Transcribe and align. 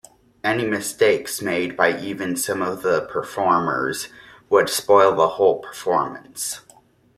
Any 0.43 0.65
mistakes 0.65 1.43
made 1.43 1.77
by 1.77 1.95
even 1.99 2.35
some 2.35 2.63
of 2.63 2.81
the 2.81 3.01
performers 3.05 4.07
would 4.49 4.67
spoil 4.67 5.13
the 5.15 5.27
whole 5.37 5.59
performance. 5.59 6.61